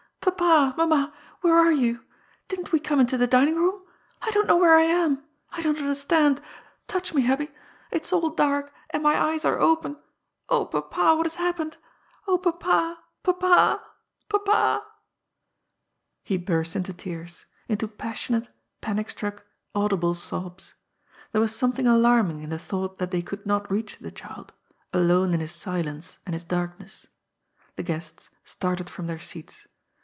Papa! 0.23 0.75
mamma! 0.77 1.11
where 1.41 1.55
are 1.55 1.71
you? 1.71 2.03
Didn't 2.47 2.71
we 2.71 2.79
come 2.79 2.99
into 2.99 3.17
the 3.17 3.25
dining 3.25 3.55
room? 3.55 3.81
I 4.21 4.29
don't 4.31 4.47
know 4.47 4.57
where 4.57 4.75
I 4.75 4.83
am! 4.83 5.23
I 5.51 5.63
don't 5.63 5.79
understand! 5.79 6.39
Touch 6.87 7.11
me, 7.13 7.23
Hubby! 7.23 7.49
It's 7.89 8.13
all 8.13 8.29
dark, 8.29 8.71
and 8.91 9.01
my 9.01 9.19
eyes 9.19 9.45
are 9.45 9.59
open! 9.59 9.97
Oh, 10.49 10.65
papa! 10.65 11.15
what 11.15 11.25
has 11.25 11.35
happened? 11.35 11.77
Oh, 12.27 12.37
papa, 12.37 12.99
papa, 13.23 13.83
papa 14.29 14.81
1" 14.81 14.81
He 16.23 16.37
burst 16.37 16.75
into 16.75 16.93
tears— 16.93 17.45
into 17.69 17.87
passionate, 17.87 18.49
panic 18.79 19.09
struck, 19.09 19.45
aud 19.73 19.91
ible 19.91 20.15
sobs. 20.15 20.75
There 21.31 21.41
was 21.41 21.55
something 21.55 21.87
alarming 21.87 22.43
in 22.43 22.51
the 22.51 22.59
thought 22.59 22.99
that 22.99 23.09
they 23.09 23.23
could 23.23 23.45
not 23.47 23.71
reach 23.71 23.97
the 23.97 24.11
child— 24.11 24.53
alone 24.93 25.33
in 25.33 25.39
his 25.39 25.51
silence 25.53 26.19
and 26.27 26.35
his 26.35 26.43
darkness. 26.43 27.07
The 27.75 27.83
guests 27.83 28.29
started 28.43 28.87
from 28.89 29.07
their 29.07 29.19
seats. 29.19 29.65